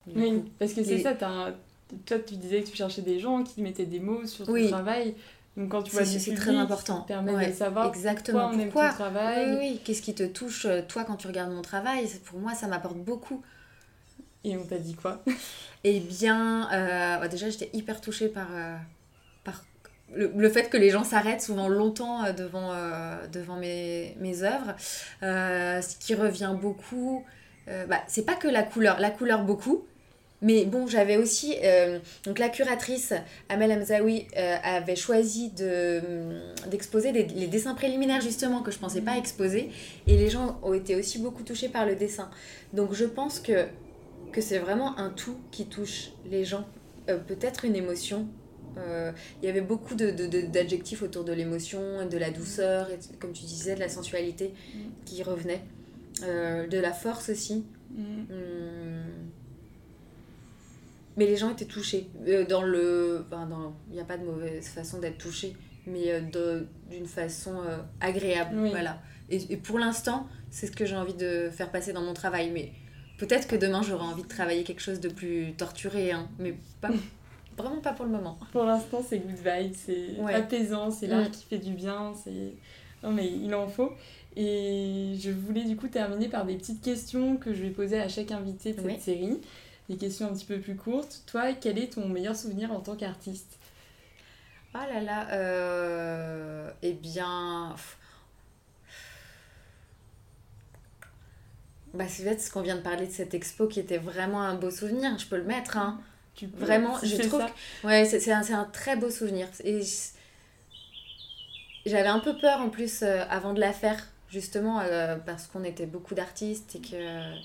[0.09, 0.21] Mm.
[0.21, 1.55] Oui, parce que c'est ça, toi
[2.05, 5.15] tu disais que tu cherchais des gens qui mettaient des mots sur ton travail.
[5.57, 7.03] Donc quand tu vois c'est très important.
[7.03, 9.51] Ça permet de savoir exactement pourquoi on aime ton travail.
[9.53, 9.81] Oui, oui.
[9.85, 12.09] qu'est-ce qui te touche toi quand tu regardes mon travail?
[12.25, 13.41] Pour moi, ça m'apporte beaucoup.
[14.47, 15.23] Et on t'a dit quoi
[15.85, 18.77] Eh bien, euh, bah, déjà j'étais hyper touchée par, euh,
[19.45, 19.65] par
[20.15, 22.73] le, fait que les gens s'arrêtent souvent longtemps devant,
[23.33, 24.75] devant mes, mes œuvres.
[25.21, 27.25] ce qui revient beaucoup,
[27.67, 29.85] bah, c'est pas que la couleur, la couleur beaucoup,
[30.43, 31.55] mais bon, j'avais aussi.
[31.65, 33.15] Euh, donc, la curatrice,
[33.49, 39.01] Amel Hamzaoui, euh, avait choisi de, hum, d'exposer les dessins préliminaires, justement, que je pensais
[39.01, 39.71] pas exposer.
[40.07, 42.31] Et les gens ont été aussi beaucoup touchés par le dessin.
[42.73, 43.67] Donc, je pense que,
[44.33, 46.67] que c'est vraiment un tout qui touche les gens.
[47.09, 48.29] Euh, peut-être une émotion.
[49.43, 50.11] Il y avait beaucoup de,
[50.49, 54.79] d'adjectifs autour de l'émotion, de la douceur, et, comme tu disais, de la sensualité mm.
[55.07, 55.63] qui revenaient.
[56.21, 57.65] de la force aussi.
[57.91, 58.03] Mm.
[58.31, 59.27] Hum,
[61.17, 62.09] mais les gens étaient touchés.
[62.27, 63.25] Euh, dans le.
[63.89, 66.61] il n'y a pas de mauvaise façon d'être touché, mais euh,
[66.91, 68.55] d'une façon euh, agréable.
[68.71, 69.01] Voilà.
[69.29, 72.51] Et, pour l'instant, c'est ce que j'ai envie de faire passer dans mon travail.
[72.53, 72.73] Mais
[73.19, 76.91] peut-être que demain, j'aurai envie de travailler quelque chose de plus torturé, hein, mais pas.
[77.57, 78.39] Vraiment pas pour le moment.
[78.53, 82.53] Pour l'instant, c'est good vibe, c'est apaisant, c'est l'art qui fait du bien, c'est...
[83.03, 83.93] Non mais il en faut.
[84.37, 88.09] Et je voulais du coup terminer par des petites questions que je vais poser à
[88.09, 89.41] chaque invité de cette série
[89.89, 91.23] des questions un petit peu plus courtes.
[91.27, 93.59] Toi, quel est ton meilleur souvenir en tant qu'artiste?
[94.75, 97.75] Oh là là, euh, eh bien...
[101.97, 104.71] Bah, c'est ce qu'on vient de parler de cette expo qui était vraiment un beau
[104.71, 105.19] souvenir.
[105.19, 106.01] Je peux le mettre, hein.
[106.35, 107.43] Tu vraiment, je trouve.
[107.83, 109.49] Ouais, c'est un, un, très beau souvenir.
[109.65, 109.81] Et
[111.87, 115.65] j'avais un peu peur en plus euh, avant de la faire, justement, euh, parce qu'on
[115.65, 117.37] était beaucoup d'artistes et que.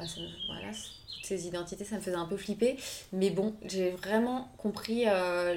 [0.00, 0.06] Bah,
[0.48, 0.72] voilà,
[1.30, 2.76] ces identités, ça me faisait un peu flipper.
[3.12, 5.56] Mais bon, j'ai vraiment compris euh,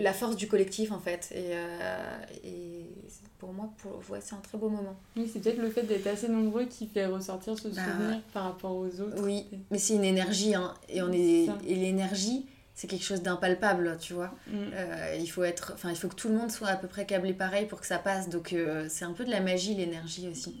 [0.00, 1.30] la force du collectif en fait.
[1.32, 2.86] Et, euh, et
[3.38, 4.96] pour moi, pour, c'est un très beau moment.
[5.16, 8.44] Oui, c'est peut-être le fait d'être assez nombreux qui fait ressortir ce bah, souvenir par
[8.44, 9.22] rapport aux autres.
[9.22, 10.54] Oui, mais c'est une énergie.
[10.54, 14.32] Hein, et on est, et l'énergie, c'est quelque chose d'impalpable, tu vois.
[14.46, 14.56] Mm.
[14.74, 17.06] Euh, il, faut être, enfin, il faut que tout le monde soit à peu près
[17.06, 18.28] câblé pareil pour que ça passe.
[18.28, 18.54] Donc
[18.88, 20.54] c'est un peu de la magie, l'énergie aussi.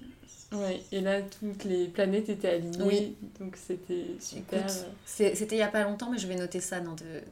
[0.52, 2.82] Ouais, et là, toutes les planètes étaient alignées.
[2.82, 3.16] Oui.
[3.38, 4.64] Donc c'était super.
[5.04, 7.22] C'était il n'y a pas longtemps, mais je vais noter ça dans, de,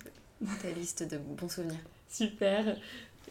[0.62, 1.80] ta liste de bons souvenirs.
[2.10, 2.76] Super.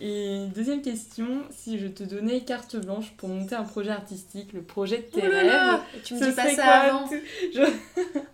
[0.01, 4.61] Et deuxième question, si je te donnais carte blanche pour monter un projet artistique, le
[4.61, 7.09] projet de tes oh rêves, tu me dis pas ça avant.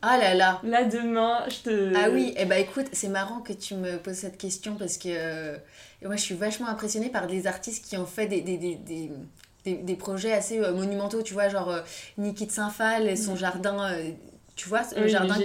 [0.01, 0.59] Ah là là.
[0.63, 1.93] Là demain, je te.
[1.95, 4.75] Ah oui, et eh bah ben, écoute, c'est marrant que tu me poses cette question
[4.75, 5.57] parce que euh,
[6.01, 9.11] moi je suis vachement impressionnée par des artistes qui ont fait des, des, des, des
[9.65, 11.81] des, des projets assez euh, monumentaux, tu vois, genre euh,
[12.17, 13.37] Niki de Saint-Phal et son mm.
[13.37, 14.11] jardin euh,
[14.55, 15.37] tu vois, le jardin,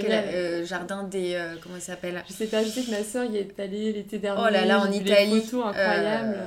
[0.65, 1.41] jardin des.
[1.63, 2.23] comment il s'appelle?
[2.27, 4.43] Je sais pas, je sais que ma soeur y est allée l'été dernier.
[4.45, 5.41] Oh là là, en Italie.
[5.41, 6.37] Photos incroyables.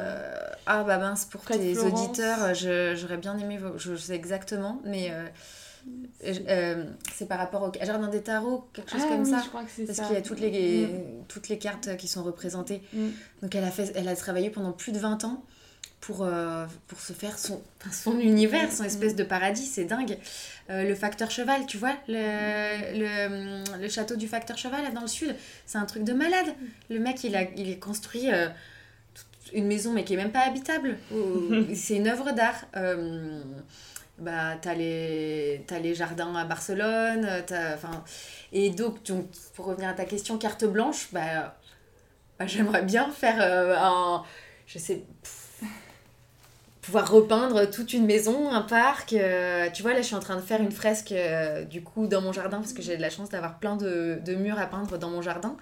[0.66, 3.58] ah bah mince, pour tes auditeurs, j'aurais bien aimé.
[3.76, 5.10] Je, sais exactement, mais.
[6.22, 9.40] c'est par rapport au jardin des tarots, quelque chose ah comme ça.
[9.42, 11.24] Je crois que c'est Parce qu'il y a toutes les, mm.
[11.26, 12.82] toutes les cartes qui sont représentées.
[12.92, 13.08] Mm.
[13.42, 15.42] Donc elle a, fait, elle a travaillé pendant plus de 20 ans
[16.00, 20.16] pour, euh, pour se faire son, son univers, son espèce de paradis, c'est dingue.
[20.70, 25.02] Euh, le facteur cheval, tu vois, le, le, le, château du facteur cheval là dans
[25.02, 25.34] le sud,
[25.66, 26.54] c'est un truc de malade.
[26.88, 28.48] Le mec, il a, il a construit euh,
[29.52, 30.96] une maison, mais qui est même pas habitable.
[31.74, 32.66] c'est une œuvre d'art.
[34.18, 37.28] bah, t'as les, as les jardins à Barcelone,
[37.74, 38.04] enfin...
[38.52, 41.56] Et donc, donc, pour revenir à ta question, carte blanche, bah,
[42.38, 44.24] bah j'aimerais bien faire un...
[44.66, 45.02] Je sais
[46.80, 49.12] pouvoir repeindre toute une maison, un parc.
[49.12, 52.06] Euh, tu vois, là, je suis en train de faire une fresque euh, du coup
[52.06, 54.66] dans mon jardin parce que j'ai de la chance d'avoir plein de, de, murs à
[54.66, 55.56] peindre dans mon jardin.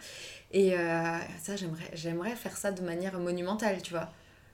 [0.52, 4.10] Et euh, ça, j'aimerais, j'aimerais faire ça de manière monumentale, tu vois.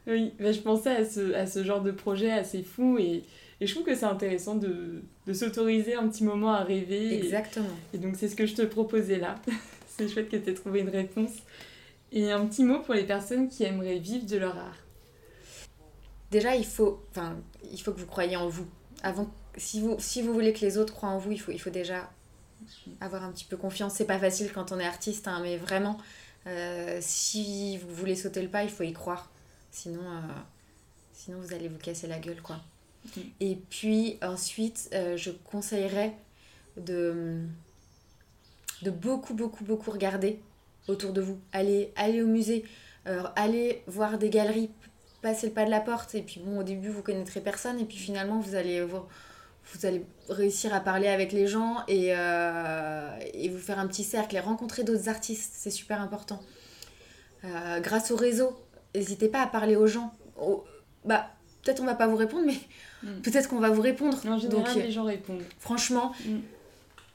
[0.07, 3.23] Oui, mais je pensais à ce, à ce genre de projet assez fou et,
[3.61, 7.17] et je trouve que c'est intéressant de, de s'autoriser un petit moment à rêver.
[7.17, 7.69] Exactement.
[7.93, 9.37] Et, donc, c'est ce que je te proposais là.
[9.87, 11.33] c'est chouette que tu aies trouvé une réponse.
[12.13, 14.84] Et un petit mot pour les personnes qui aimeraient vivre de leur art
[16.35, 17.37] déjà, il faut, enfin,
[17.71, 18.67] il faut que vous croyiez en vous.
[19.05, 21.61] Avant, si vous, si vous voulez que les autres croient en vous, il faut, il
[21.61, 22.11] faut déjà
[23.01, 23.95] avoir un petit peu confiance.
[23.95, 25.97] C'est pas facile quand on est artiste, hein, mais vraiment,
[26.49, 29.31] euh, si vous voulez sauter le pas, il faut y croire.
[29.71, 30.21] Sinon, euh,
[31.13, 32.59] sinon vous allez vous casser la gueule, quoi.
[33.39, 36.17] Et puis ensuite, euh, je conseillerais
[36.77, 37.43] de,
[38.83, 40.41] de beaucoup, beaucoup, beaucoup regarder
[40.89, 41.39] autour de vous.
[41.53, 42.65] Allez, allez au musée.
[43.37, 44.71] aller voir des galeries,
[45.25, 47.85] passer le pas de la porte, et puis bon, au début, vous connaîtrez personne, et
[47.85, 49.07] puis finalement, vous allez voir
[49.73, 54.37] vous allez réussir à parler avec les gens et, et vous faire un petit cercle
[54.37, 56.39] et rencontrer d'autres artistes, c'est super important.
[57.81, 58.55] grâce au réseau,
[58.95, 60.13] n'hésitez pas à parler aux gens.
[61.07, 61.31] bah,
[61.65, 62.59] peut-être on va pas vous répondre, mais
[63.03, 63.21] mm.
[63.23, 64.19] peut-être qu'on va vous répondre.
[64.27, 65.43] En général, Donc, les gens répondent.
[65.59, 66.37] Franchement, mm.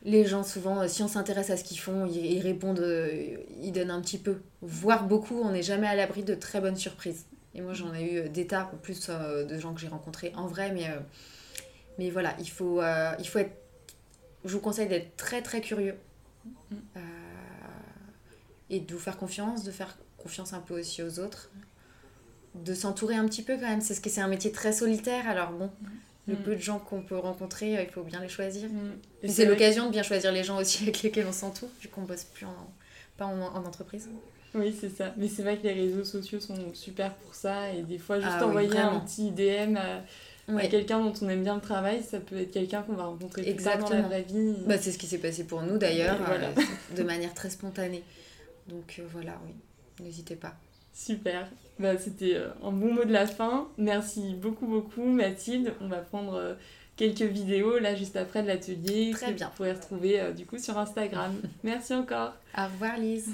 [0.03, 3.71] les gens, souvent, euh, si on s'intéresse à ce qu'ils font, ils, répondent, euh, ils
[3.71, 4.37] donnent un petit peu.
[4.61, 7.25] Voire beaucoup, on n'est jamais à l'abri de très bonnes surprises.
[7.55, 10.47] Et moi, j'en ai eu euh, des tas, plus de gens que j'ai rencontrés en
[10.47, 10.87] vrai, mais,
[11.97, 12.81] mais voilà, il faut,
[13.19, 13.55] il faut être.
[14.45, 15.95] Je vous conseille d'être très très curieux.
[18.69, 21.49] Et de vous faire confiance, de faire confiance un peu aussi aux autres
[22.55, 23.81] de s'entourer un petit peu quand même.
[23.81, 25.69] C'est ce que c'est un métier très solitaire, alors bon,
[26.27, 26.43] le mm.
[26.43, 28.69] peu de gens qu'on peut rencontrer, euh, il faut bien les choisir.
[28.69, 29.27] Mm.
[29.27, 32.23] c'est l'occasion de bien choisir les gens aussi avec lesquels on s'entoure, vu qu'on bosse
[32.23, 32.73] plus en,
[33.17, 34.09] pas en, entreprise.
[34.55, 35.13] Oui, c'est ça.
[35.17, 37.71] Mais c'est vrai que les réseaux sociaux sont super pour ça.
[37.73, 41.55] Et des fois, juste ah envoyer un petit DM à, quelqu'un dont on aime bien
[41.55, 44.55] le travail, ça peut être quelqu'un qu'on va rencontrer plus tard dans la vraie vie.
[44.65, 46.63] Bah, c'est ce qui s'est passé pour nous d'ailleurs, euh,
[46.97, 48.03] de manière très spontanée.
[48.67, 49.53] Donc euh, voilà, oui,
[50.03, 50.55] n'hésitez pas.
[50.93, 51.47] Super.
[51.77, 53.67] Bah, C'était euh, un bon mot de la fin.
[53.77, 55.73] Merci beaucoup, beaucoup, Mathilde.
[55.79, 56.57] On va prendre
[56.95, 59.11] quelques vidéos là juste après de l'atelier.
[59.13, 59.47] Très bien.
[59.47, 61.39] Vous pourrez retrouver du coup sur Instagram.
[61.63, 62.33] Merci encore.
[62.57, 63.29] Au revoir, Lise.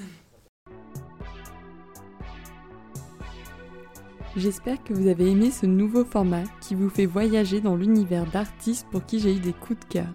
[4.37, 8.85] J'espère que vous avez aimé ce nouveau format qui vous fait voyager dans l'univers d'artistes
[8.91, 10.13] pour qui j'ai eu des coups de cœur.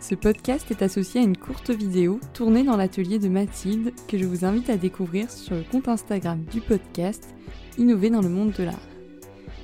[0.00, 4.24] Ce podcast est associé à une courte vidéo tournée dans l'atelier de Mathilde que je
[4.24, 7.36] vous invite à découvrir sur le compte Instagram du podcast
[7.78, 8.88] Innover dans le monde de l'art.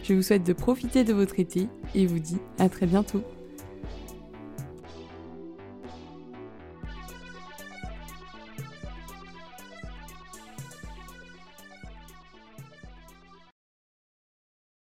[0.04, 3.24] Je vous souhaite de profiter de votre été et vous dis à très bientôt.